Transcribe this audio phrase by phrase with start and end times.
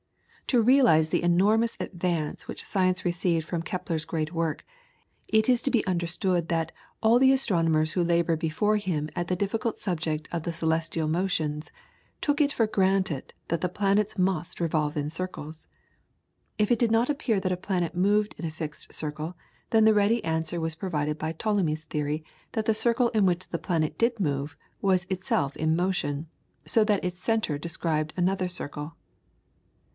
[0.47, 4.65] To realise the tremendous advance which science received from Kepler's great work,
[5.29, 9.35] it is to be understood that all the astronomers who laboured before him at the
[9.37, 11.71] difficult subject of the celestial motions,
[12.19, 15.67] took it for granted that the planets must revolve in circles.
[16.57, 19.37] If it did not appear that a planet moved in a fixed circle,
[19.69, 23.59] then the ready answer was provided by Ptolemy's theory that the circle in which the
[23.59, 26.27] planet did move was itself in motion,
[26.65, 28.95] so that its centre described another circle.